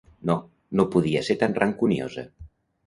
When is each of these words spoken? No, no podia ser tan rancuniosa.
No, 0.29 0.37
no 0.79 0.87
podia 0.95 1.23
ser 1.29 1.39
tan 1.45 1.57
rancuniosa. 1.61 2.27